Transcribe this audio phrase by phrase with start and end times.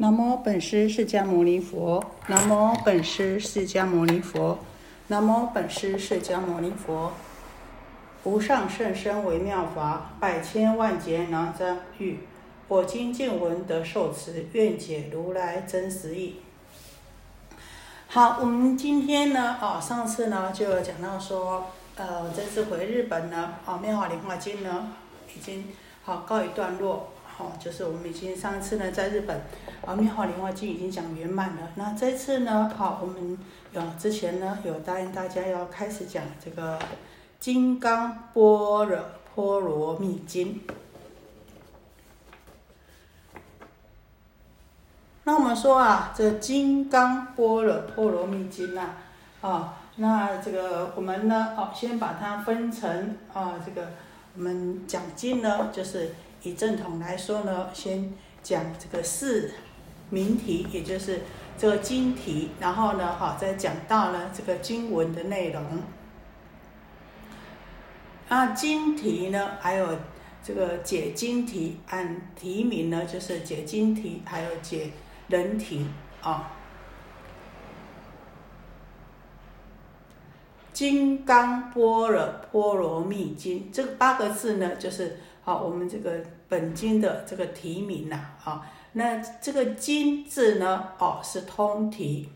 [0.00, 4.58] 南无本师释迦牟尼佛，南无本师释迦牟尼佛，
[5.08, 7.12] 南无本师释迦牟尼佛。
[8.24, 12.20] 无上甚深微妙法，百千万劫难遭遇。
[12.68, 16.36] 我今见闻得受持，愿解如来真实义。
[18.08, 24.92] 好，我们今天呢，哦，上次呢就有讲到说，呃，这次回日本呢，哦，《妙法莲华经》呢，
[25.36, 25.66] 已经
[26.02, 27.10] 好告一段落。
[27.40, 29.34] 哦，就是我们已经上次呢在日本，
[29.86, 31.70] 啊《妙法莲华经》已经讲圆满了。
[31.76, 33.38] 那这次呢，好，我们
[33.72, 36.78] 有之前呢有答应大家要开始讲这个
[37.38, 38.98] 《金刚般若
[39.34, 40.60] 波罗蜜经》。
[45.24, 48.90] 那我们说啊，这《金刚般若波罗蜜经》呐，
[49.40, 53.92] 啊，那这个我们呢，哦，先把它分成啊，这个
[54.36, 56.14] 我们讲经呢，就是。
[56.42, 59.52] 以正统来说呢，先讲这个四
[60.08, 61.20] 名题，也就是
[61.58, 65.62] 这个经题，然后呢，好，再讲到呢这个经文的内容。
[68.30, 69.98] 啊，经题呢，还有
[70.42, 74.92] 这个解经题，按题名呢，就是解经题，还有解
[75.28, 75.86] 人题
[76.22, 76.52] 啊。
[80.72, 85.18] 金刚般若波罗蜜经这八个字呢，就是。
[85.42, 92.28] 好，我们这个本经的这个题名呐，啊，那这个经字呢，哦，是通题，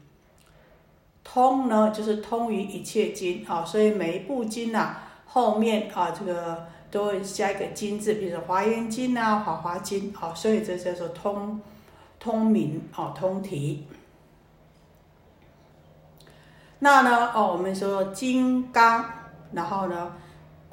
[1.25, 11.61] 通呢就是通于一切经，啊，所以每一部经呐，后面啊，这个都会加一个经字，比如说华严经啊、华华经，啊，所以这叫做通
[12.21, 13.89] 通名，哦，通题。
[16.79, 19.05] 那呢，哦，我们说金刚，
[19.53, 20.13] 然后呢？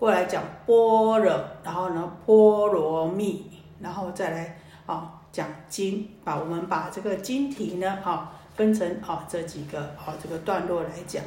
[0.02, 3.46] 过来讲般若，然后呢波罗蜜，
[3.82, 11.24] 然后再来啊讲经，把我们把这个经题呢啊分成啊这几个啊这个段落来讲。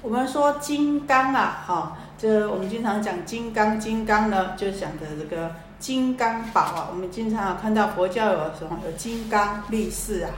[0.00, 6.88] 我们说金刚啊，哈，这我们经常讲金刚，金刚呢就讲的这个金刚宝啊。
[6.90, 10.30] 我们经常看到佛教有什么有金刚力士啊，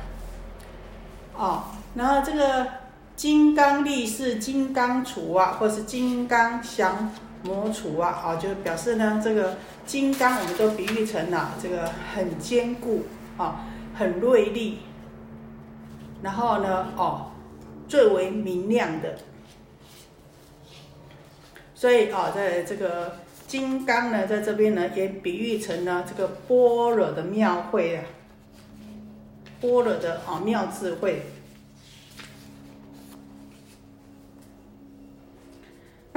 [1.37, 1.63] 哦，
[1.95, 2.67] 然后这个。
[3.19, 7.13] 金刚力士、金刚杵啊，或是金刚降
[7.43, 13.03] 魔杵啊，啊，就表示呢，这个金刚我们都比喻成了这个很坚固
[13.37, 14.79] 啊，很锐利，
[16.23, 17.33] 然后呢，哦，
[17.89, 19.17] 最为明亮的。
[21.75, 23.17] 所以啊，在这个
[23.49, 28.05] 金刚呢，在这边呢，也比喻成了这个般若的妙慧啊，
[29.61, 31.27] 般若的啊妙智慧。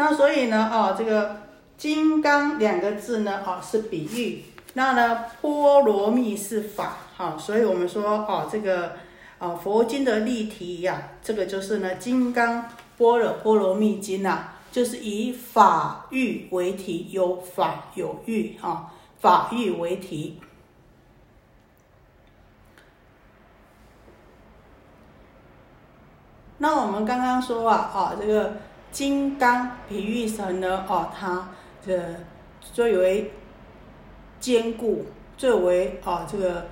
[0.04, 1.42] 那所以呢，哦，这个
[1.78, 4.44] “金刚”两个字呢，哦，是比喻。
[4.74, 8.94] 那呢，波罗蜜是法，哈，所以我们说，哦，这个，
[9.38, 12.66] 哦，佛经的例题呀，这个就是呢，《金刚
[12.98, 20.42] 波若波罗蜜经》呐，就是以法喻为题，有法有喻，哈，法喻为题。
[26.58, 28.54] 那我们刚刚说啊，啊，这个。
[28.92, 31.50] 金刚比喻成呢，哦，它
[31.86, 32.16] 的
[32.62, 33.32] 最为
[34.40, 35.06] 坚固，
[35.38, 36.68] 最为哦这个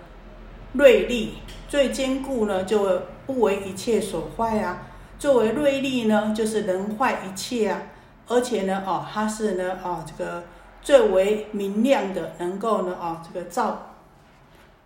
[0.74, 1.34] 锐利，
[1.68, 4.88] 最坚固呢就不为一切所坏啊。
[5.18, 7.82] 作为锐利呢，就是能坏一切啊。
[8.28, 10.44] 而且呢，哦，它是呢，哦这个
[10.82, 13.96] 最为明亮的，能够呢，哦这个照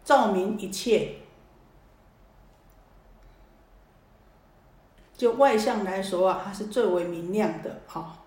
[0.05, 1.16] 照明一切。
[5.16, 8.19] 就外向来说啊，它是最为明亮的哈。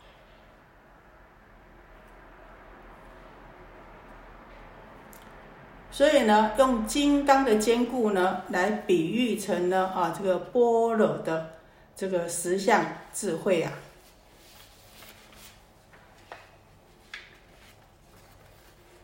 [5.91, 11.55] 所以呢，用金刚的坚固呢，来比喻成呢啊这个般若的
[11.97, 13.73] 这个实相智慧啊。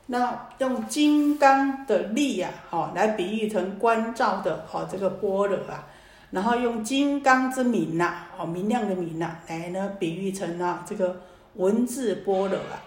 [0.06, 5.88] 那用金刚的力呀，好来比喻成关照的哦这个般若啊。
[6.32, 11.20] 然后用金刚之明呐，哦，明亮的明呐，来呢比喻成啊这个
[11.54, 12.82] 文字般若啊。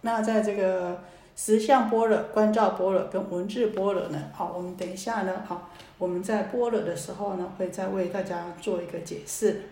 [0.00, 1.02] 那在这个
[1.36, 5.68] 实相般若、观照般若跟文字般若呢，好，我们等一下呢，好，
[5.98, 9.62] 我们在般若的时候呢，会再为大家做一个解释。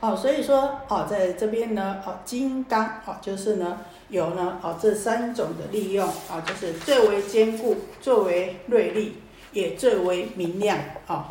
[0.00, 9.16] 哦，所以说哦，在这边呢，哦，金刚哦，就是呢，有呢，哦，这三种的利用，哦，就是最为坚固，最为锐利，
[9.52, 10.78] 也最为明亮
[11.08, 11.24] 哦。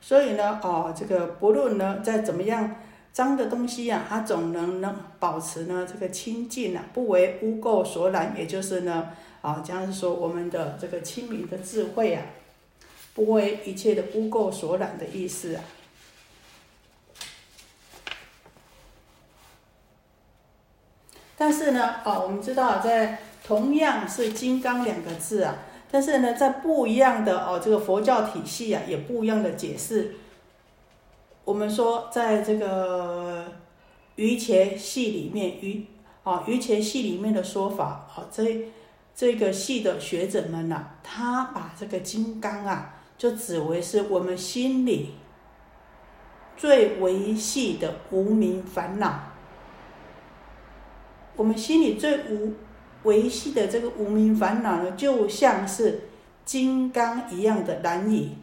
[0.00, 2.74] 所以呢，哦，这个不论呢，在怎么样
[3.12, 9.12] 脏的东西啊，它总能能保持呢，这个清净啊，不为污垢所染，也就是呢。
[9.42, 12.24] 啊，这样说我们的这个清明的智慧啊，
[13.14, 15.64] 不为一切的污垢所染的意思啊。
[21.38, 25.58] 但是呢，哦，我们知道在同样是“金刚”两个字啊，
[25.90, 30.16] 但是呢，在不一样的哦这个佛教体系啊，也不一样的解释。
[31.44, 33.52] 我们说，在这个
[34.16, 35.84] 瑜伽系里面，瑜
[36.24, 38.42] 啊瑜伽系里面的说法啊，这
[39.16, 45.14] 这个系的学者们呢，他把这个金刚啊，就指为是我们心里
[46.54, 49.32] 最维系的无名烦恼。
[51.34, 52.52] 我们心里最无
[53.04, 56.10] 维系的这个无名烦恼呢，就像是
[56.44, 58.36] 金刚一样的难以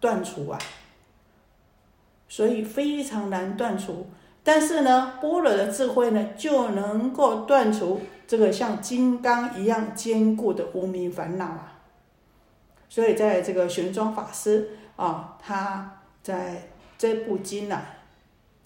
[0.00, 0.58] 断除啊，
[2.28, 4.06] 所以非常难断除。
[4.42, 11.80] 但是呢，般若的智慧呢，就能够断除这个像金刚一样坚固的无名烦恼啊。
[12.88, 17.82] 所以在这个玄奘法师啊，他在这部经啊，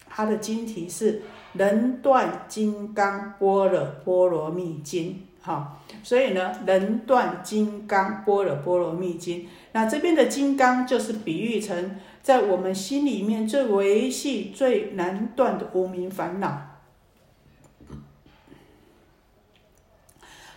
[0.09, 1.23] 他的经题是。
[1.55, 16.68] 能断金刚般若波罗蜜经，哈，所以呢，人断金刚般若波罗蜜经，那这边的金刚就是比喻成在我们心里面最维系、最难断的无名烦恼。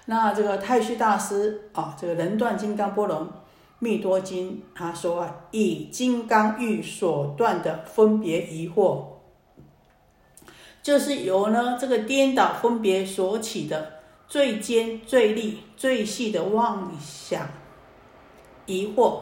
[0.06, 3.28] 那这个太虚大师啊，这个能断金刚波罗
[3.80, 9.06] 蜜多经，他说啊，以金刚欲所断的分别疑惑。
[10.84, 17.48] 就是由呢这个颠倒分别所起的最尖、最利、最细的妄想
[18.66, 19.20] 疑惑，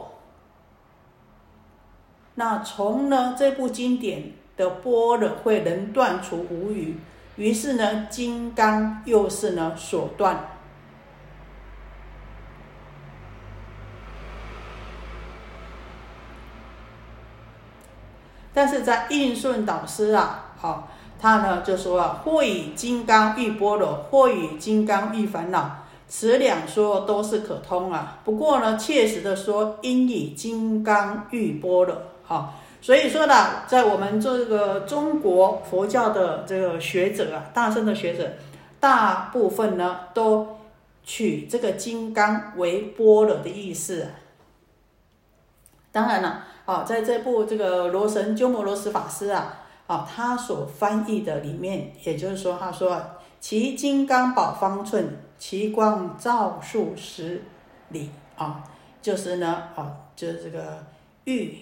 [2.36, 6.96] 那从呢这部经典的波若会能断除无余，
[7.36, 10.59] 于是呢金刚又是呢所断，
[18.54, 20.88] 但是在应顺导师啊，好。
[21.22, 28.20] 他呢就说啊，或以金刚喻般若，或以金刚喻烦恼，此两说都是可通啊。
[28.24, 32.02] 不过呢，切实的说，应以金刚喻般若。
[32.24, 38.26] 好，所以说呢，在我们这个中国佛教的这个学者啊，大圣的学者，
[38.80, 40.58] 大部分呢都
[41.04, 44.08] 取这个金刚为般若的意思。
[45.92, 49.56] 当然了，啊在这部这个罗神鸠摩罗什法师啊。
[49.90, 52.96] 啊，他所翻译的里面，也就是说，他说
[53.40, 57.42] 其金刚宝方寸，其光照数十
[57.88, 58.64] 里啊，
[59.02, 60.86] 就是呢，啊，就是这个
[61.24, 61.58] 寓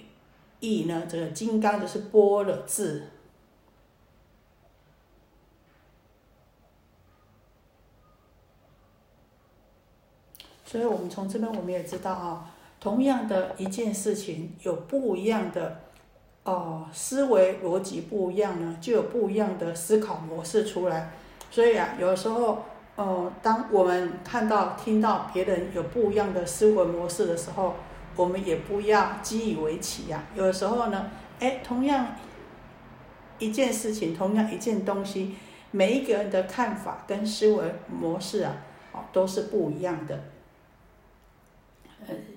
[0.60, 3.04] 意呢，这个金刚就是波的字。
[10.66, 15.82] 所以我们从这边我们也知道啊，同样的一件事情，有不一样的。
[16.44, 21.12] 哦，思维逻辑不一样呢，就有不一样的思考模式出来。
[21.52, 22.64] 所以啊，有时候，
[22.96, 27.76] 呃，当我们看到、听到别人有不一样的思维模式的时候，
[28.16, 30.24] 我们也不要激以为奇呀。
[30.36, 31.12] 有时候呢，
[31.42, 32.16] 哎，同样
[33.40, 35.36] 一件事情，同样一件东西，
[35.72, 38.56] 每一个人的看法跟思维模式啊，
[38.94, 40.18] 哦，都是不一样的。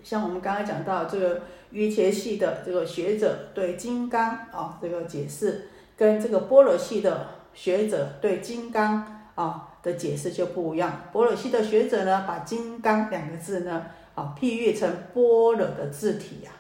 [0.03, 11.05] 像我们刚才讲到这个瑜伽系的这个学者对金刚啊这个解释，跟这个般若系的学者对金刚啊的解释就不一样。
[11.13, 16.51] 般若系的学者呢，把金刚两个字呢啊譬喻成般若的字体呀，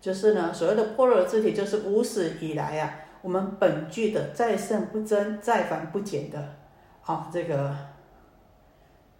[0.00, 6.56] 就是呢所谓的波若字体，就是无始以来呀，我们本具的再胜不增、再繁不减的
[7.04, 7.76] 啊这个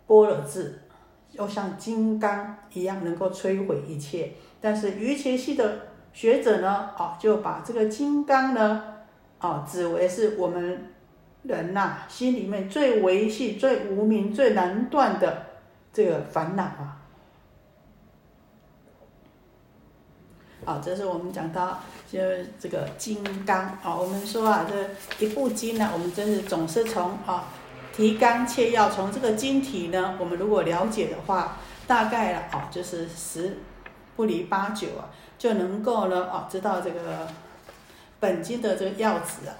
[0.06, 0.80] 波若字。
[1.32, 8.82] 要像金刚一样能够摧毁一切，但是瑜伽系的学者呢，啊，就把这个金刚呢，
[9.38, 10.92] 啊，指为是我们
[11.42, 15.42] 人呐心里面最维系、最无名、最难断的
[15.92, 17.02] 这个烦恼啊。
[20.64, 21.80] 啊，这是我们讲到
[22.10, 22.18] 就
[22.58, 27.48] 这个金刚啊，我们说啊，这一部经呢，我们真是总是从啊。
[27.96, 33.56] 提纲切要，从这个经题呢，我们如果了解的话，大概了哦，就是十
[34.16, 37.26] 不离八九啊，就能够呢哦，知道这个
[38.20, 39.56] 本经的这个要旨啊。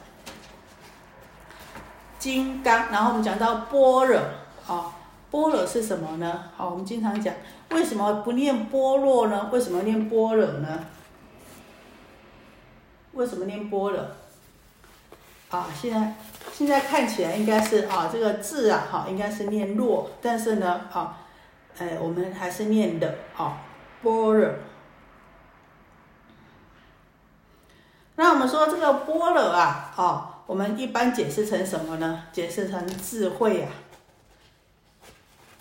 [2.19, 4.21] 金刚，然后我们讲到般若
[4.67, 4.93] 啊，
[5.31, 6.51] 般若是什么呢？
[6.59, 7.35] 好，我们经常讲，
[7.71, 9.49] 为什么不念般若呢？
[9.51, 10.85] 为什么念般若呢？
[13.13, 14.01] 为什么念般若？
[15.49, 16.15] 啊，现在
[16.53, 21.19] 现在看起来应该是啊，这个字啊，哈，应该是念若，但是呢，啊，
[21.79, 23.61] 哎，我们还是念的啊，
[24.03, 24.51] 般若。
[28.17, 32.25] 那我们说这个般若啊，哦，我们一般解释成什么呢？
[32.33, 33.71] 解释成智慧啊。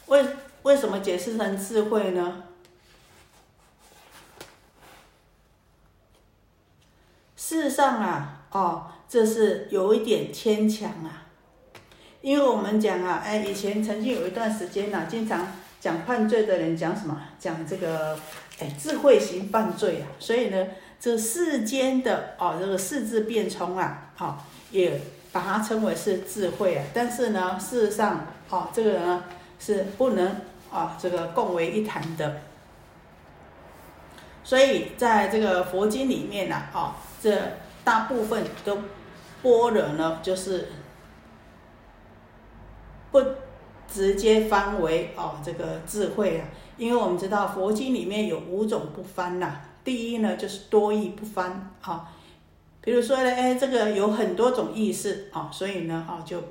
[0.05, 0.25] 为
[0.63, 2.43] 为什么解释成智慧呢？
[7.35, 11.27] 事实上啊，哦，这是有一点牵强啊，
[12.21, 15.47] 因为我们讲啊，哎，以前曾经有一段时间呢，经常
[15.79, 17.21] 讲犯罪的人讲什么？
[17.39, 18.17] 讲这个，
[18.59, 20.67] 哎，智慧型犯罪啊，所以呢，
[20.99, 24.99] 这世间的哦，这个四字变冲啊，好，也
[25.31, 29.23] 把它称为是智慧啊，但是呢，事实上，哦，这个呢
[29.59, 30.35] 是不能
[30.71, 32.41] 啊，这个共为一谈的。
[34.43, 37.31] 所以在这个佛经里面呢，哦，这
[37.85, 38.75] 大部分都
[39.41, 40.67] 般若呢，就是
[43.11, 43.23] 不
[43.87, 49.61] 直接翻为哦这个智慧啊，因为我们知道佛经里面有五种不翻呐。
[49.85, 52.11] 第一呢，就是多义不翻啊，
[52.81, 56.43] 比如说呢，哎，这个有很多种意思啊，所以呢，啊就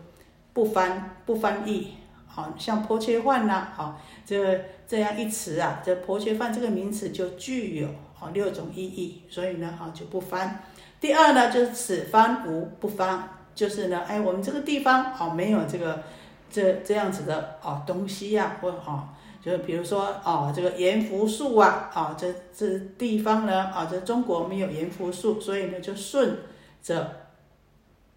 [0.54, 1.94] 不翻不翻译，
[2.26, 4.72] 好像婆切换呐，啊，这。
[4.86, 7.88] 这样一词啊，这婆切换这个名词就具有
[8.20, 10.62] 啊六种意义，所以呢啊就不翻。
[11.04, 16.02] 第二呢就是此方无不翻，就是呢哎我们这个地方哦没有这个
[16.50, 19.10] 这这样子的哦东西呀，或哦
[19.42, 26.38] 就是比如说哦这个盐福树啊啊这这地方呢啊这中国没有盐福树，所以呢就顺
[26.82, 27.26] 着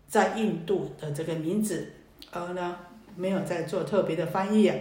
[0.07, 1.91] 在印度的这个名字，
[2.31, 2.77] 而呢
[3.17, 4.71] 没有再做特别的翻译。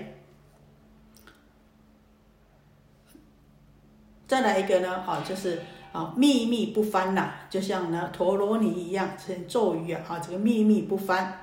[4.28, 5.60] 再来一个呢，啊，就是
[5.96, 11.40] 啊，秘密不翻呐，就像呢陀罗尼一样，是咒语啊，啊，这个秘密不翻。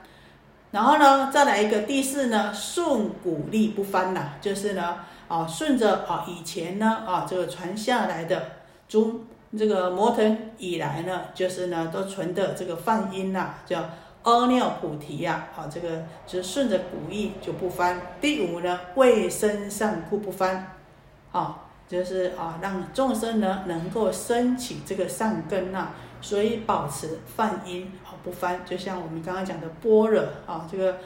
[0.70, 8.44] 然后呢，再来一个第四呢，顺古力不翻呐，就是呢，啊，顺着啊以前呢，啊这个传下来的，
[8.88, 9.22] 中
[9.58, 13.90] 这个摩腾以来呢，就是呢都存的这个梵音呐，叫
[14.22, 18.00] 阿耨菩提呀，啊，这个就是顺着古意就不翻。
[18.22, 20.76] 第五呢，卫生上故不翻，
[21.32, 21.62] 啊。
[21.88, 25.90] 就是啊，让众生呢能够升起这个善根呐，
[26.22, 30.98] 所以保持梵音啊不翻，就像我们刚刚讲的般若啊，这个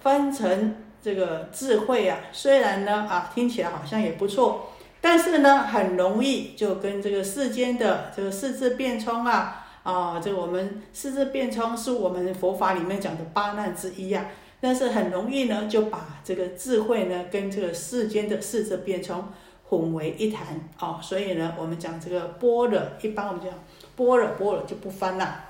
[0.00, 4.68] 翻成这个智慧啊，虽然呢啊听起来好像也不错，
[5.00, 14.26] 但是呢很容易就跟这个世间的这个四字变冲啊啊，这我们四字变冲是我们佛法里面讲的八难之一呀，
[14.60, 19.24] 但是很容易呢就把这个智慧呢跟这个世间的四字变冲。
[19.68, 20.46] 混为一谈
[20.78, 23.52] 哦，所以呢，我们讲这个般若，一般我们讲
[23.94, 25.44] 般若，般若就不翻了。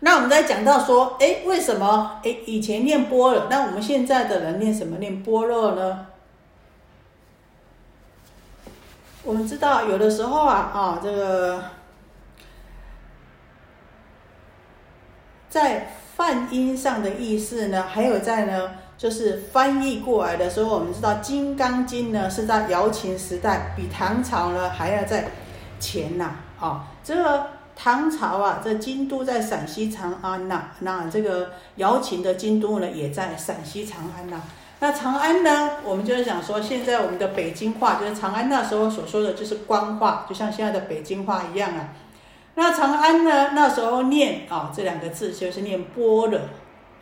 [0.00, 6.06] 那我们再讲到说，哎，为什么哎以前念般若，那我们现在的人念什么念般若呢？
[9.24, 11.64] 我们知道有的时候啊啊，这个
[15.48, 18.70] 在梵音上的意思呢，还有在呢。
[18.98, 25.28] 就是翻译过来的时候，我们知道《金刚经》呢是在瑶琴时代，比唐朝呢还要在
[25.78, 26.36] 前呐。
[26.58, 34.40] 啊，这个唐朝啊，这京都在陕西长安呐，那这个瑶琴的京都呢也在陕西长安呐。
[34.80, 41.88] 那长安呢，我们就是想说，现在我们的北京话，就是长安那时候所说的就是官话，就像现在的北京话一样啊。
[42.54, 46.40] 那长安呢，那时候念啊这两个字就是念波的，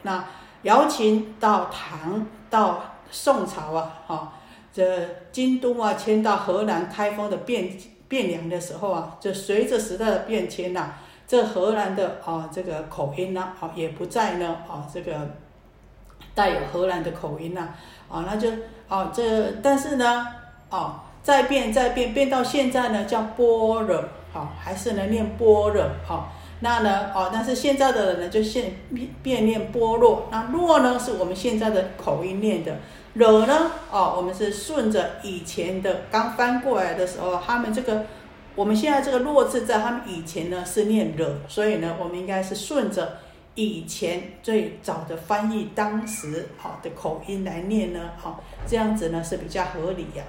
[0.03, 0.25] 那。
[0.65, 4.33] 瑶琴到唐到宋朝啊，哈，
[4.73, 4.83] 这
[5.31, 7.71] 京都啊迁到河南开封的汴
[8.09, 10.95] 汴梁的时候啊，就随着时代的变迁呐，
[11.27, 15.15] 这河南的啊这个口音呢，啊也不再呢啊这个
[16.35, 17.69] 带有河南的口音呐，
[18.09, 18.49] 啊那就
[18.89, 20.27] 啊这但是呢，
[20.71, 24.03] 啊再变再变变到现在呢叫般若，
[24.33, 26.33] 好还是能念般若，好。
[26.61, 27.13] 那呢？
[27.15, 30.29] 哦，但是现在的人呢，就现变变念般若。
[30.31, 32.79] 那若呢，是我们现在的口音念的。
[33.15, 33.71] 惹呢？
[33.91, 38.07] 哦，我们是顺着以前的刚翻过来的时候，他们这个
[38.55, 43.19] 我们现在这个若字在他们以前呢是念惹，所以呢，我们应该是顺着
[43.55, 48.11] 以前最早的翻译当时好的口音来念呢。
[48.17, 50.25] 好，这样子呢是比较合理呀。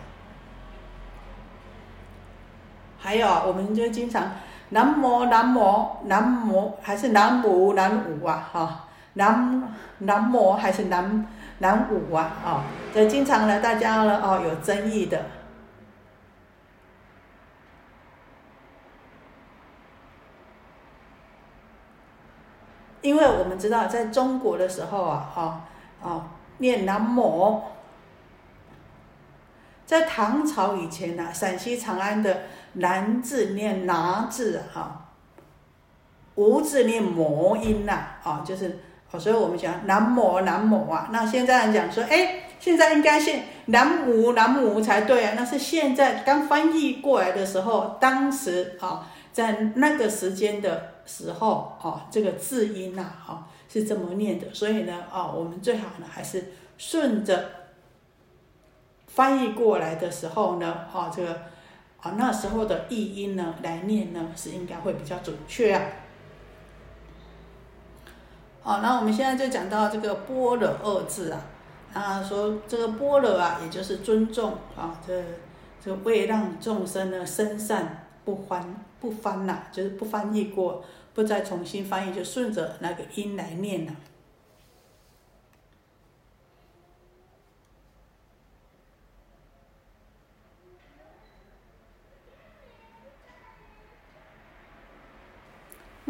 [3.00, 4.34] 还有啊，我们就经常。
[4.70, 8.50] 南无南无南无还是南无南无啊？
[8.52, 9.64] 哈，南
[10.00, 11.28] 南无还是南
[11.60, 12.62] 南无啊，哦，
[12.94, 15.22] 这经常呢，大家呢，哦，有争议的。
[23.02, 25.62] 因为我们知道，在中国的时候啊，哈，
[26.02, 26.24] 哦，
[26.58, 27.62] 念南无，
[29.86, 35.06] 在唐朝以前呢，陕西长安的南字念拿字啊，
[36.36, 38.80] 无字念魔音呐，啊，就是，
[39.20, 41.10] 所以我们讲南无南无啊。
[41.12, 43.32] 那现在讲说，哎，现在应该是
[43.66, 45.34] 南无南无才对啊。
[45.36, 50.96] 那是现在刚翻译过来的时候，当时啊，在那个时间的。
[51.08, 56.46] 时候啊，这个字音呐，哦是这么念的，所以呢，啊，我们最好呢还是
[56.80, 57.48] 顺着
[59.16, 61.34] 翻译过来的时候呢，哦，这个
[62.02, 65.82] 啊那时候的译音呢来念呢，是应该会比较准确啊。
[68.62, 71.42] 好，那我们现在就讲到这个“般若”二字啊，
[71.94, 75.24] 啊，说这个“般若”啊，也就是尊重啊，这
[75.84, 78.76] 这为让众生呢生善不欢。
[78.98, 83.92] 不翻了，就是不翻译过，不再重新翻译，就顺着那个音来念了。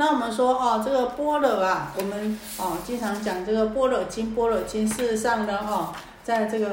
[0.05, 6.71] 那我们说哦，这个般若啊，我们哦经常讲这个般若经，般若经事实上呢，哦，在这个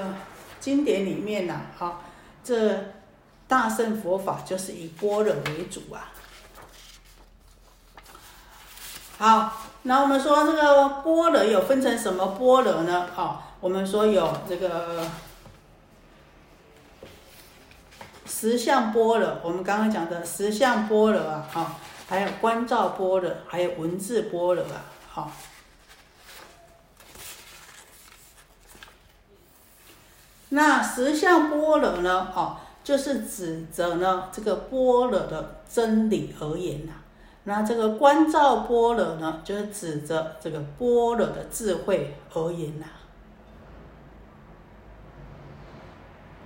[0.60, 1.96] 经典里面呢，哦，
[2.44, 2.92] 这。
[3.48, 6.08] 大乘佛法就是以般若为主啊。
[9.18, 13.06] 好，那我们说这个般若有分成什么般若呢？
[13.14, 15.04] 好，我们说有这个
[18.24, 21.78] 十相般若，我们刚刚讲的十相般若啊，好，
[22.12, 25.32] 还有观照波的，还有文字波的吧，好。
[30.50, 32.30] 那实相般若呢？
[32.36, 32.58] 哦。
[32.84, 36.92] 就是指着呢这个般若的真理而言呐，
[37.44, 42.86] 那这个观照般若呢，就是指着这个般若的智慧而言呐。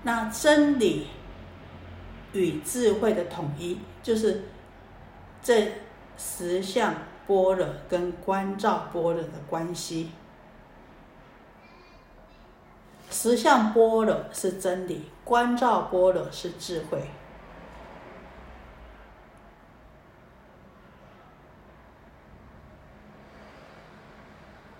[0.03, 1.09] 那真理
[2.35, 4.43] 与智慧的统一，就是
[5.47, 5.75] 这
[6.19, 6.93] 十相
[7.29, 10.11] 般若跟观照般若的关系。
[13.13, 17.01] 实相般若是真理，观照般若是智慧，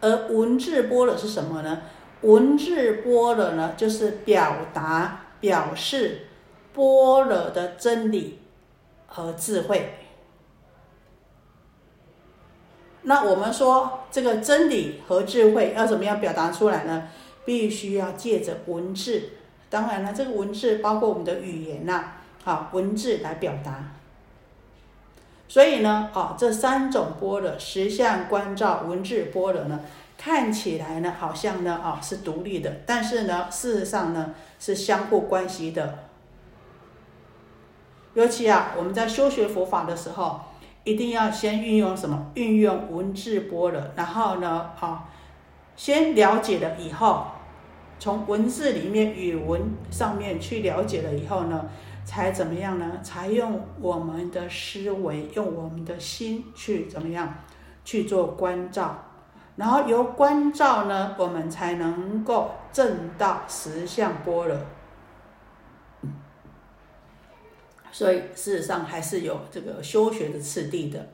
[0.01, 1.83] 而文字般若是什么呢？
[2.23, 6.27] 文字般若呢，就是表达、表示
[6.75, 8.41] 般若的真理
[9.07, 10.01] 和智慧。
[13.09, 17.05] 那我们说，这个真理和智慧要怎么样表达出来呢？
[17.45, 19.31] 必须要借着文字，
[19.71, 23.93] 当然了，这个文字包括我们的语言呐，好文字来表达。
[25.47, 29.79] 所以呢，啊，这三种波的实相观照文字波的呢，
[30.19, 36.01] 看起来呢好像呢，啊是独立的，但是呢，事实上呢是相互关系的。
[38.15, 40.41] 尤其啊，我们在修学佛法的时候，
[40.87, 42.31] 一定要先运用什么？
[42.35, 45.09] 运用文字波了，然后呢，啊，
[45.75, 47.27] 先了解了以后。
[47.99, 51.65] 从文字里面、语文上面去了解了以后呢，
[52.05, 53.01] 才怎么样呢？
[53.03, 57.35] 才用我们的思维、用我们的心去怎么样
[57.85, 58.97] 去做关照，
[59.57, 64.57] 然后由关照呢，我们才能够证到实相般若。
[67.97, 71.09] 所以事实上还是有这个修学的次第的。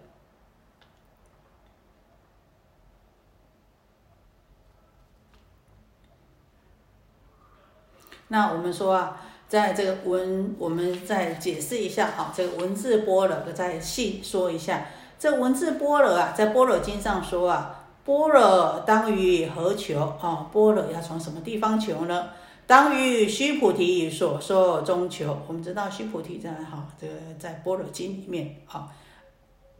[8.27, 14.87] 那我们说啊，在这个文，我们再解释一下啊，这个文字般若，再细说一下。
[15.21, 20.51] 这文字般若啊，在般若经上说啊，般若当于何求啊？
[20.53, 22.31] 般若要从什么地方求呢？
[22.73, 25.39] 当于须菩提所说中求。
[25.47, 28.91] 我们知道须菩提在哈，这个在般若经里面啊，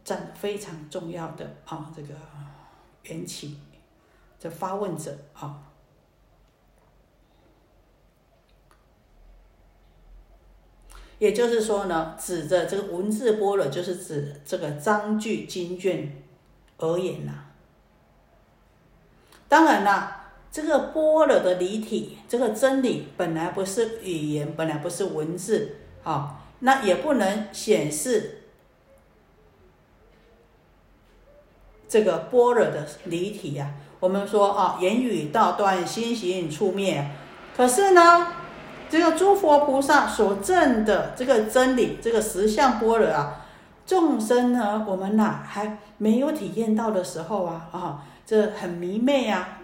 [0.03, 2.13] 占非常重要的啊，这个
[3.01, 3.57] 缘起
[4.39, 5.71] 这发问者啊。
[11.17, 16.23] 也就是说呢，指着这个文字般若，就是指这个章句经卷
[16.77, 17.45] 而言呐。
[19.49, 20.22] 当然啦，
[20.53, 28.43] 这个般若的离体，这个真理本来不是语言，本来不是文字，好，那也不能显示
[31.89, 33.73] 这个般若的离体呀。
[33.99, 37.03] 我们说啊，言语道断，心行处灭。
[37.57, 38.27] 可是呢，
[38.87, 43.43] 这个诸佛菩萨所证的这个真理，这个实相般若啊，
[43.87, 49.57] 众生呢，我们呐还没有体验到的时候啊，啊，这很迷昧啊。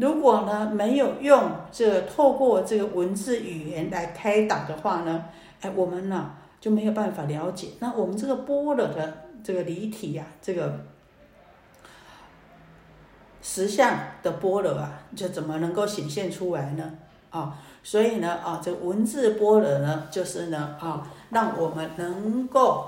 [0.00, 5.26] 如果呢没有用这透过这个文字语言来开导的话呢，
[5.60, 7.68] 哎，我们呢就没有办法了解。
[7.80, 10.80] 那我们这个般若的这个离体呀，这个
[13.42, 16.94] 实相的般若啊，就怎么能够显现出来呢？
[17.28, 22.86] 啊，所以呢，啊，这文字般若呢，就是呢，啊，让我们能够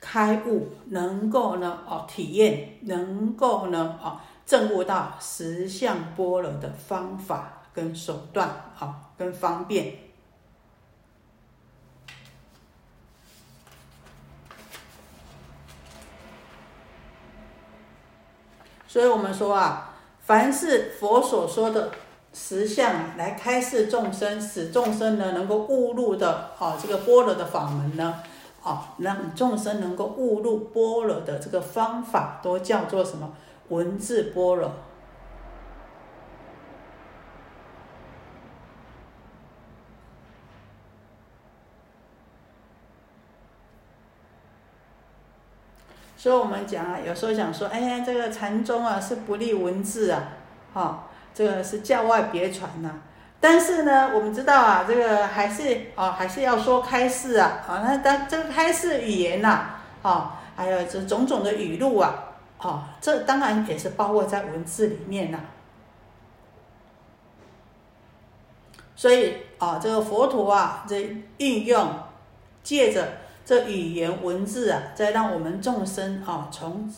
[0.00, 9.98] 开悟，能够呢，哦，体验，能够呢，啊，证悟到实相般若的方法跟手段，啊，跟方便。
[18.86, 21.90] 所以我们说啊，凡是佛所说的。
[22.36, 28.22] 实相来开示众生，使众生呢能够悟入的啊这个般若的法门呢，
[28.60, 33.32] 啊让众生能够悟入般若的这个方法，都叫做什么
[33.74, 34.72] 文字般若。
[46.16, 50.28] 所以我们讲啊，有时候讲说，哎呀，这个禅宗啊是不立文字啊，
[50.72, 51.08] 哈。
[51.34, 52.88] 这个是教外别传呐，
[53.40, 65.40] 但是呢，我们知道啊，这个还是啊，还是要说开示啊，啊，那当这个开示语言呐，啊，还有这种种的语录啊，啊，这当然也是包括在文字里面呐。
[68.96, 71.88] 所以啊，这个佛陀啊，这运用
[72.62, 76.92] 借着这语言文字啊，再让我们众生啊，从。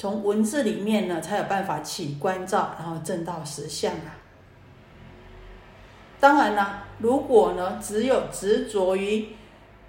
[0.00, 4.14] 从文字里面呢，才有办法起观照，然后证到实相啊。
[6.20, 9.30] 当然了，如果呢只有执着于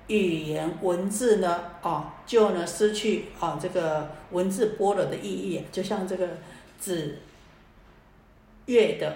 [0.10, 6.28] 语言文字呢，哦，就呢失去啊这个文字波了的意义，就像这个
[6.82, 7.22] 指
[8.66, 9.16] 月的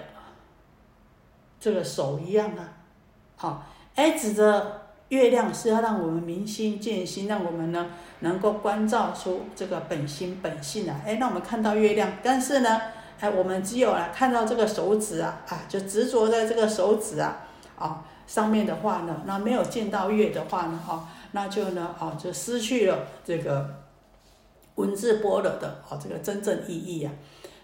[1.60, 2.72] 这个手一样啊，
[3.36, 7.90] 好，哎，指着月亮是要让我们明心见性，让我们呢。
[8.20, 12.10] 能够关照出这个本心本性啊，哎，让我们看到月亮。
[12.22, 12.80] 但是呢，
[13.20, 17.44] 哎，我们只有啊看到这个手指啊，啊，就执着在这个手指啊，
[17.76, 23.68] 啊上面的话呢，那没有见到月的话呢，哦，那就呢，哦，就失去了这个
[24.76, 27.12] 文字波罗的哦这个真正意义啊。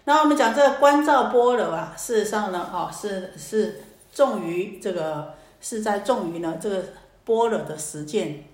[0.05, 6.83] 那我们讲这个观照波罗啊，事实上呢，哦，是是重于这个是在重于呢这个
[7.25, 8.45] 波了的实践。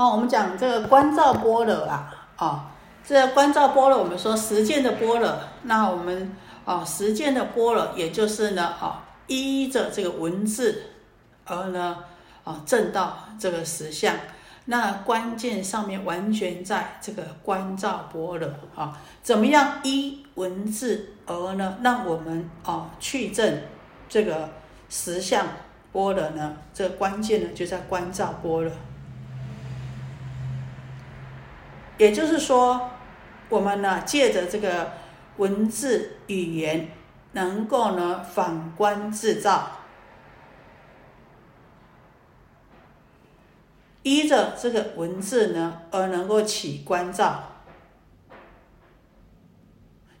[0.00, 2.70] 哦，我们讲这个观照波罗啊，啊，
[3.06, 5.30] 这观照波罗，我们说实践的波罗，
[5.64, 6.34] 那我们
[6.64, 10.84] 啊，实践的波罗，也就是呢，啊，依着这个文字
[11.44, 11.98] 而呢，
[12.44, 14.16] 啊，证到这个实相。
[14.64, 23.60] 那关键上面完全在这个观照波罗啊，怎么样依文字而呢，让我们啊去证
[24.08, 24.48] 这个
[24.88, 25.46] 实相
[25.92, 26.56] 波罗呢？
[26.72, 28.72] 这个关键呢，就在观照波罗。
[32.00, 32.92] 也就是说，
[33.50, 34.90] 我们呢借着这个
[35.36, 36.88] 文字语言，
[37.32, 39.70] 能够呢反观自照，
[44.02, 47.48] 依着这个文字呢而能够起观照。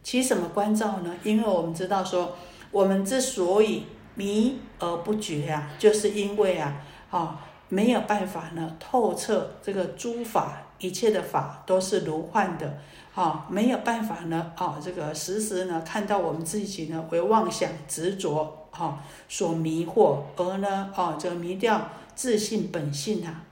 [0.02, 1.16] 起什么关照呢？
[1.24, 2.36] 因为我们知道说，
[2.70, 6.76] 我们之所以迷而不觉啊，就是因为啊，
[7.10, 7.40] 啊
[7.70, 10.66] 没有办法呢透彻这个诸法。
[10.80, 12.78] 一切的法都是如幻的，
[13.14, 23.44] 啊，没有办法呢，啊，这个时时呢看到我们自己呢为妄想执着，啊所迷惑，而呢，啊，这个迷掉自信本性啊。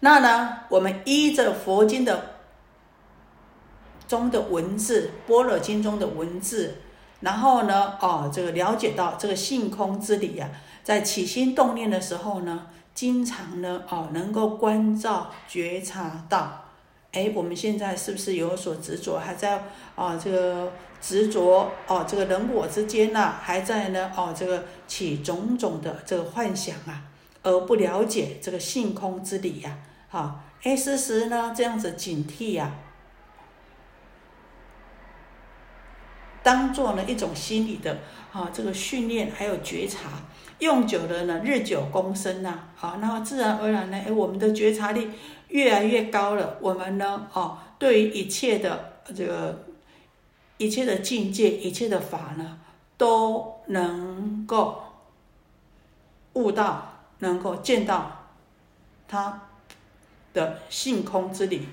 [0.00, 2.34] 那呢，我们依着佛经的
[4.06, 6.76] 中的文字，般若经中的文字，
[7.20, 10.50] 然后呢，哦，这个了解到这个性空之理呀，
[10.84, 12.66] 在起心动念的时候呢。
[12.98, 16.64] 经常呢，哦，能够关照觉察到，
[17.12, 19.62] 哎，我们现在是不是有所执着，还在
[19.94, 27.04] 啊这个执着哦，这个人我之间呢，还在呢，哦，这个起种种的这个幻想啊，
[27.44, 29.78] 而不了解这个性空之理呀，
[30.10, 32.72] 哈，哎，时时呢这样子警惕呀。
[36.42, 37.98] 当做呢一种心理的
[38.32, 40.08] 啊这个训练，还有觉察，
[40.58, 45.08] 用久了呢，日久功深呐，好，那么自然而然呢，哎，我们的觉察力
[45.48, 49.64] 越来越高了，我们呢，哦，对于一切的这个
[50.56, 52.58] 一切的境界，一切的法呢，
[52.96, 54.82] 都能够
[56.32, 58.26] 悟到，能够见到
[59.06, 59.48] 它
[60.32, 61.68] 的性空之理。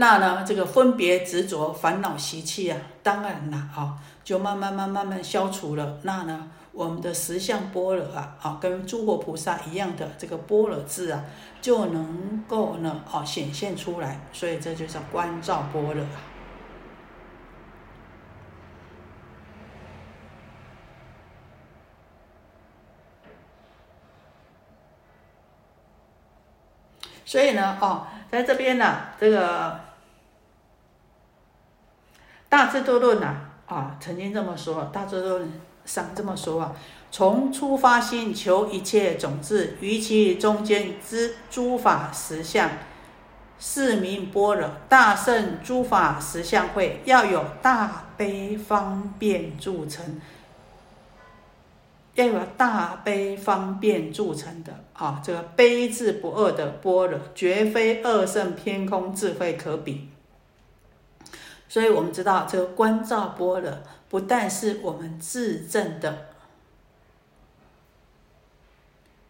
[0.00, 5.98] 那呢，这个分别执着、烦恼习气啊，当然了啊，就慢慢、慢、慢慢消除了。
[6.04, 11.24] 那呢，我们的十相般若啊，啊，跟诸佛菩萨一样的这个般若智啊，
[11.60, 14.20] 就能够呢，啊，显现出来。
[14.32, 16.04] 所以这就叫观照般若。
[27.24, 29.87] 所以呢，哦，在这边呢，这个。
[32.48, 33.34] 大智度论呐，
[33.66, 35.52] 啊，曾经这么说，大智度论
[35.84, 36.72] 上这么说啊：
[37.10, 42.70] 从初发心求一切种子，于其中间之诸法实相，
[43.58, 44.70] 是名般若。
[44.88, 50.20] 大圣诸法实相会，要有大悲方便铸成，
[52.14, 60.08] 要有大悲方便铸成的啊，这个悲智不二的般若，绝非二圣偏空智慧可比。
[61.68, 63.70] 所以我们知道，这个观照般若
[64.08, 66.28] 不但是我们自证的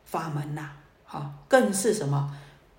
[0.05, 0.70] 法门呐，
[1.05, 2.33] 好，更是什么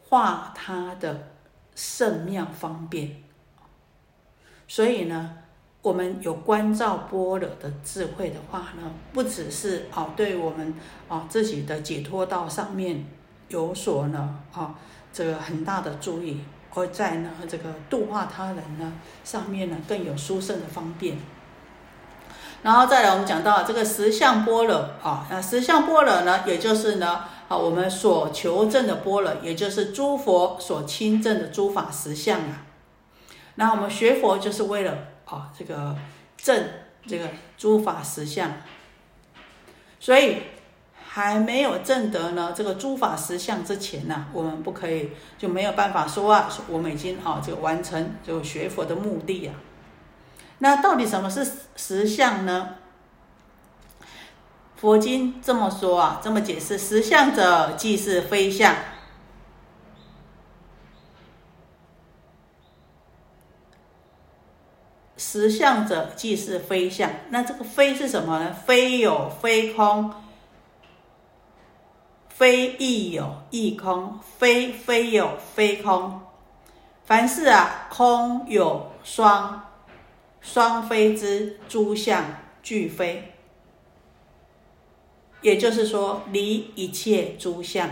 [0.07, 1.27] 化他的
[1.75, 3.21] 圣妙方便。
[4.67, 5.37] 所以呢，
[5.81, 10.73] 我们有观照般若的智慧的话呢，不只是啊，对我们
[11.09, 13.05] 啊自己的解脱道上面
[13.49, 14.73] 有所呢啊
[15.11, 16.41] 这个很大的注意。
[16.73, 21.17] 而在呢这个度化他人呢上面呢更有殊胜的方便，
[22.61, 32.65] 然后再来我们讲到这个十相般若啊，那十相般若呢，也就是呢啊我们所求证的般若，也就是诸佛所亲证的诸法实相啊。
[33.55, 34.93] 那我们学佛就是为了
[35.25, 35.95] 啊这个
[36.37, 36.65] 证
[37.05, 38.51] 这个诸法实相，
[39.99, 40.37] 所以。
[41.11, 49.53] 还没有证得呢，这个诸法实相之前呢，我们不可以就没有办法说啊，我们已经啊就完成就学佛的目的呀。
[50.59, 52.75] 那到底什么是实相呢？
[54.75, 58.75] 佛经这么说啊，这么解释：实相者，即是非相。
[65.17, 67.09] 实相者，即是非相。
[67.29, 68.53] 那这个非是什么呢？
[68.53, 70.13] 非有非空。
[72.39, 76.21] 非亦有亦空，非非有非空。
[77.03, 79.61] 凡是啊，空有双，
[80.39, 82.23] 双非之诸相
[82.63, 83.33] 俱非。
[85.41, 87.89] 也就是说，离一切诸相。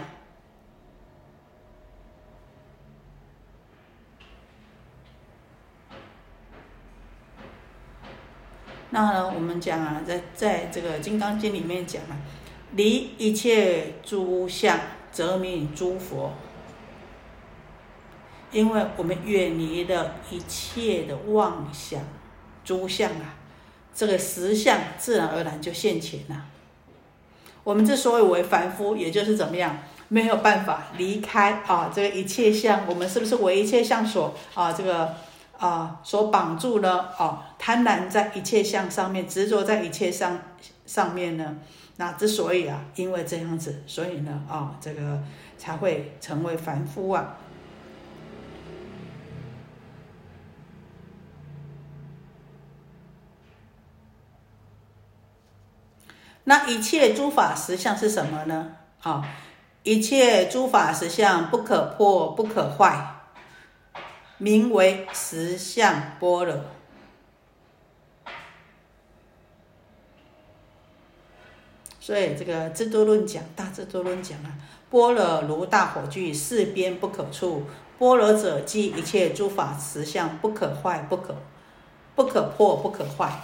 [8.92, 12.16] 那呢，我们讲啊，在在这个《金刚经》里面讲啊。
[12.78, 14.80] 离一切诸相，
[15.12, 16.32] 则名诸佛。
[18.52, 22.00] 因为我们远离了一切的妄想
[22.64, 23.36] 诸相啊，
[23.94, 26.46] 这个实相自然而然就现前了。
[27.64, 32.88] 我们之所以为凡夫，也就是怎么样，没有办法离开啊这个一切相。
[32.88, 35.16] 我们是不是为一切相所啊这个
[35.58, 37.10] 啊所绑住呢？
[37.18, 40.40] 啊，贪婪在一切相上面，执着在一切相
[40.86, 41.58] 上面呢？
[42.00, 45.22] 那之所以啊，因为这样子，所以呢，啊，这个
[45.58, 47.38] 才会成为凡夫啊。
[56.44, 58.78] 那一切诸法实相是什么呢？
[59.02, 59.28] 啊，
[59.84, 63.22] 一切诸法实相不可破不可坏，
[64.38, 66.77] 名为实相般若。
[72.08, 74.56] 所以这个《智多论》讲，《大智多论》讲啊，
[74.90, 77.64] 般若如大火炬，四边不可触。
[78.00, 81.36] 般若者，即一切诸法实相，不可坏，不可
[82.16, 83.42] 不可破，不可坏。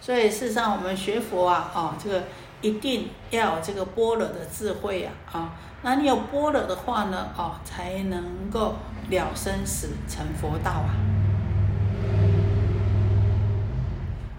[0.00, 2.24] 所以，事实上，我们学佛啊，啊，这个
[2.64, 5.54] 一定要有这个般若的智慧呀，啊。
[5.82, 7.28] 那你有般若的话呢？
[7.36, 8.76] 哦，才能够
[9.10, 10.96] 了生死成佛道啊。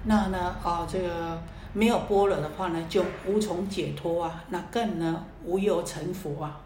[0.06, 1.40] 那呢，啊，这个
[1.72, 6.62] 没有般若的话呢，就无从解脱啊，那更呢无有成佛啊。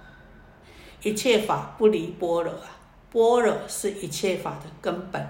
[1.02, 2.72] 一切法不离般若啊，
[3.12, 5.22] 般若是一切法的根本。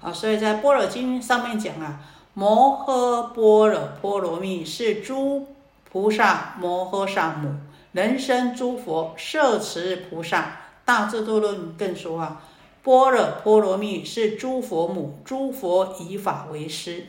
[0.00, 2.00] 啊，所以在《般若经》上面讲啊，
[2.38, 5.48] 摩诃般若波罗蜜是诸
[5.90, 7.54] 菩萨摩诃萨母，
[7.92, 10.54] 人生诸佛摄持菩萨。
[10.84, 12.42] 大智度论更说啊。
[12.82, 17.06] 般若波罗蜜是诸佛母，诸佛以法为师，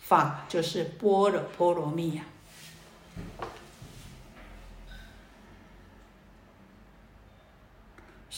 [0.00, 2.24] 法就是般若波罗蜜呀。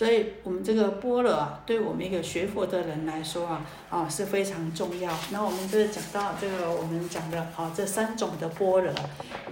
[0.03, 5.17] 所以，我们这个般若啊，对我们一个学佛的人来说啊，啊是非常重要。
[5.31, 8.93] 那我们这讲到这个，我们讲的啊，这三种的般若，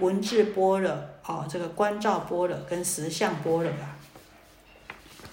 [0.01, 0.91] 文字般若
[1.23, 3.95] 啊，这个观照般若跟实相般若啊，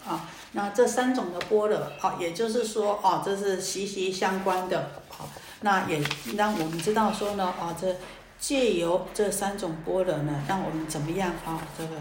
[0.07, 0.31] 啊。
[0.52, 5.28] 那这三种的波若，啊，也就是说，啊，这是息息相关的，好，
[5.62, 6.00] 那也
[6.37, 7.92] 让我们知道说呢，啊，这
[8.38, 11.96] 借由这三种波若呢，让我们怎么样啊，这个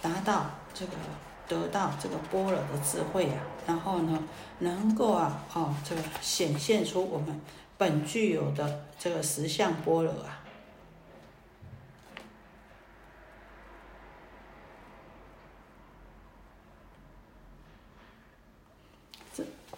[0.00, 0.92] 达到这个
[1.52, 3.36] 得到这个波罗的智慧啊，
[3.66, 4.18] 然后呢，
[4.60, 7.38] 能够啊，哦，这个显现出我们
[7.76, 10.38] 本具有的这个实相波罗啊。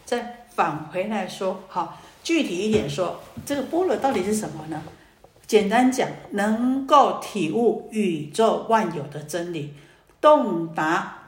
[0.05, 4.81] 再返回来说，好，具体一点说，这个波罗到底是什么呢？
[5.47, 9.75] 简单讲，能够体悟宇宙万有的真理，
[10.21, 11.24] 洞达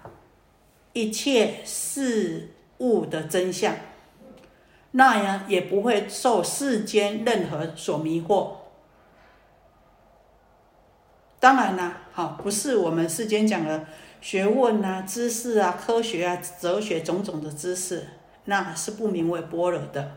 [0.96, 3.76] 一切事物的真相，
[4.92, 8.52] 那样也不会受世间任何所迷惑。
[11.38, 13.85] 当然啦，好，不是我们世间讲的
[14.22, 18.06] 学问啊、知识啊、科学啊、哲学种种的知识。
[18.46, 20.12] 那是不名为般若的。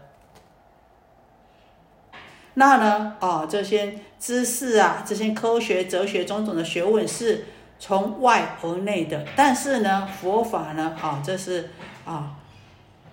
[2.53, 3.17] 那呢？
[3.19, 7.43] 哦，这些知识啊，这些科学、哲学种种的学问是
[7.79, 9.25] 从外而内的。
[9.35, 10.95] 但是呢，佛法呢？
[11.01, 11.71] 啊，这是
[12.05, 12.35] 啊，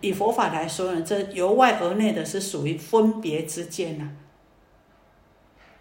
[0.00, 4.10] 以佛法来说呢，这由外而内的是属于分别之见呐，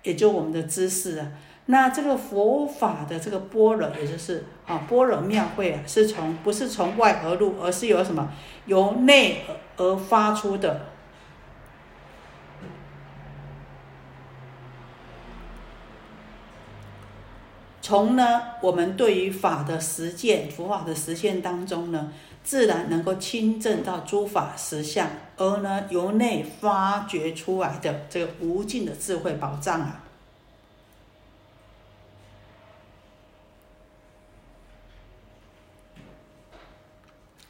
[0.03, 1.31] 也就我们的知识啊。
[1.65, 8.31] 那这个佛法的这个般若，也就是啊般若妙慧啊，是从不是从外而入，而是由什么
[8.67, 9.41] 由内
[9.75, 10.94] 而发出的。
[17.85, 22.11] 从呢我们对于法的实践，佛法的实践当中呢，
[22.43, 30.01] 自然能够亲证到诸法实相，而呢由内发掘出来的这个无尽的智慧宝藏啊。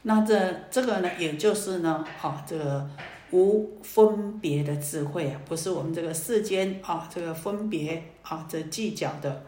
[0.02, 2.86] 那这这个呢，也就是呢，啊，这个
[3.30, 9.46] 无分别的智慧啊，不是我们这个世间啊，这个分别啊，这计较的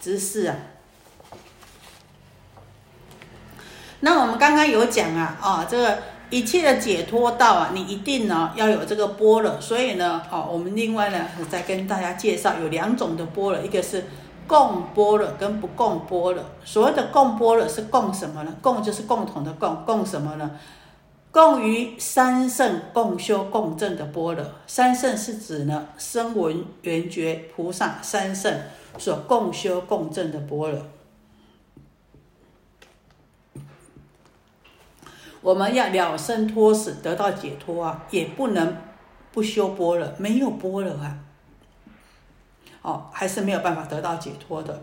[0.00, 0.56] 知识啊。
[4.00, 5.98] 那我们刚刚有讲啊，啊，这个
[6.30, 14.04] 一切的解脱道啊，你一定呢要有这个波了，所以呢，啊，我们另外呢再跟大家介绍有两种的波了，一个是。
[14.46, 18.52] 共波了跟不共波了，所谓的共波了是共什么呢？
[18.60, 20.50] 共就是共同的共，共什么呢？
[21.30, 24.56] 共于三圣共修共正的波了。
[24.66, 28.52] 三圣是指呢声闻缘觉菩萨三圣
[28.98, 30.86] 所共修共正的波了。
[35.42, 38.76] 我们要了生脱死得到解脱啊，也不能
[39.32, 41.18] 不修波了，没有波了啊。
[42.82, 44.82] 哦，还是没有办法得到解脱的。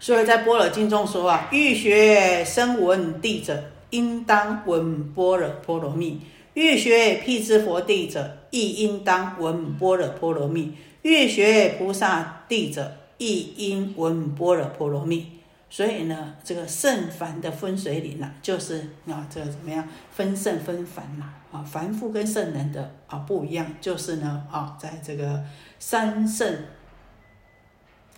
[0.00, 6.20] 所以在《般若经》中说啊，欲学声闻地者，应当闻般若波罗蜜；
[6.54, 10.72] 欲学辟支佛地者，亦应当闻般若波罗蜜；
[11.08, 15.40] 欲学菩萨地者，亦应闻般若波罗蜜。
[15.70, 21.24] 所以呢，这个圣凡的分水岭呐，就是啊，这个怎么样分圣分凡呐？
[21.50, 25.44] 啊，凡夫跟圣人的啊不一样，就是呢啊，在这个。
[25.80, 26.64] 三圣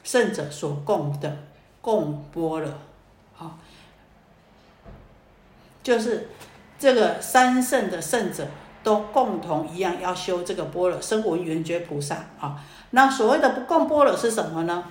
[0.03, 1.45] 圣者所供的
[1.83, 2.73] 供波罗，
[3.35, 3.59] 好，
[5.83, 6.31] 就是
[6.79, 8.49] 这个三圣的圣者
[8.83, 12.57] 都共同一样要修这个波了，声闻缘觉菩萨啊。
[12.91, 14.85] 那所谓的不共波了是什么呢？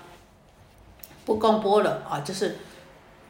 [1.25, 2.57] 不共波了啊，就是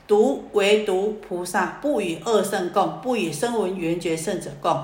[0.08, 4.84] 独唯独菩萨不与二圣共，不与声闻缘觉圣者共。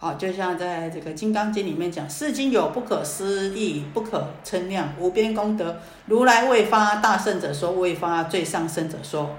[0.00, 5.76] 好，就像在这个《金刚经》里面讲，世经有不可思议、不可称量、无边功德，
[6.06, 9.30] 如来未发大圣者说，未发最上圣者说。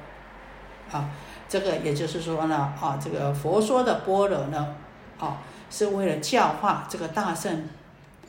[0.91, 1.09] 啊，
[1.47, 4.75] 这个也就是说呢，啊，这个佛说的般若呢，
[5.19, 7.67] 啊，是为了教化这个大圣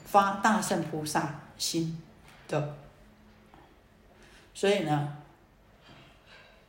[0.04, 2.00] 发大圣菩萨心
[2.48, 2.76] 的，
[4.54, 5.16] 所以呢，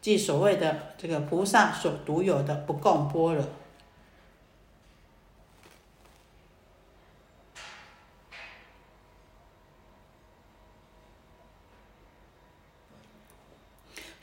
[0.01, 3.43] 即所谓的这个菩萨所独有的不共般若。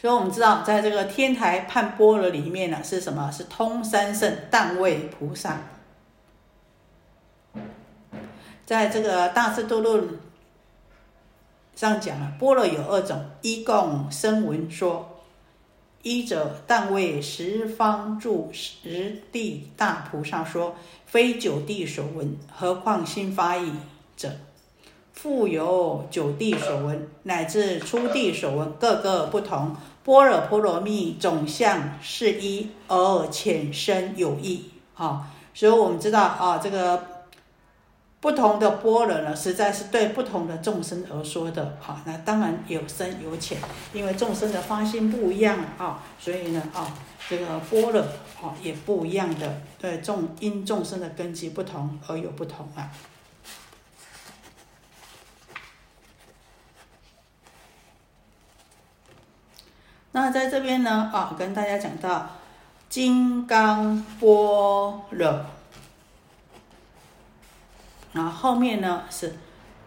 [0.01, 3.31] 所以我们知道，在这个天台判般若里面呢，是什么？
[3.33, 5.59] 是通三圣但位菩萨。
[8.65, 10.09] 在这个大智度论
[11.75, 15.17] 上讲啊，般若有二种，一共声闻说。
[16.03, 20.77] 一者但为十方住十地大菩萨说，
[21.07, 23.73] 非九地所闻，何况新发意
[24.17, 24.31] 者？
[25.21, 29.75] 复有九地所闻，乃至初地所闻，各个不同。
[30.05, 34.71] 般若波罗蜜总相是一，而浅深有异。
[34.95, 37.03] 啊，所以我们知道啊，这个
[38.21, 41.77] 不同的般若呢，实在是对不同的众生而说的。
[41.85, 43.59] 啊，那当然有深有浅，
[43.93, 46.95] 因为众生的发心不一样啊，所以呢，啊，
[47.29, 48.01] 这个般若
[48.41, 52.89] 啊也不一样的，对众因众生的根基不同而有不同啊。
[60.13, 62.31] 那在这边呢，啊，跟大家讲到
[62.89, 65.45] 金刚般若，
[68.13, 69.37] 然后后面呢是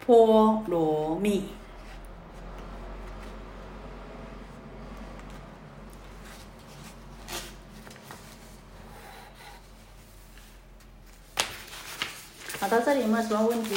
[0.06, 1.48] 波罗蜜。
[12.60, 13.76] 好，到这里有没有什么问题？